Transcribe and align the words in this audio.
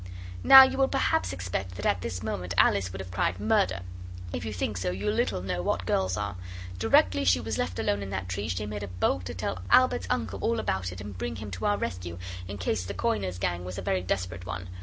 Now 0.43 0.63
you 0.63 0.79
will 0.79 0.87
perhaps 0.87 1.31
expect 1.31 1.75
that 1.75 1.85
at 1.85 2.01
this 2.01 2.23
moment 2.23 2.55
Alice 2.57 2.91
would 2.91 3.01
have 3.01 3.11
cried 3.11 3.39
'Murder!' 3.39 3.81
If 4.33 4.45
you 4.45 4.51
think 4.51 4.77
so 4.77 4.89
you 4.89 5.11
little 5.11 5.43
know 5.43 5.61
what 5.61 5.85
girls 5.85 6.17
are. 6.17 6.37
Directly 6.79 7.23
she 7.23 7.39
was 7.39 7.59
left 7.59 7.77
alone 7.77 8.01
in 8.01 8.09
that 8.09 8.27
tree 8.27 8.47
she 8.47 8.65
made 8.65 8.81
a 8.81 8.87
bolt 8.87 9.25
to 9.25 9.35
tell 9.35 9.59
Albert's 9.69 10.07
uncle 10.09 10.39
all 10.39 10.59
about 10.59 10.91
it 10.91 11.01
and 11.01 11.15
bring 11.19 11.35
him 11.35 11.51
to 11.51 11.67
our 11.67 11.77
rescue 11.77 12.17
in 12.47 12.57
case 12.57 12.83
the 12.83 12.95
coiner's 12.95 13.37
gang 13.37 13.63
was 13.63 13.77
a 13.77 13.83
very 13.83 14.01
desperate 14.01 14.43
one. 14.47 14.69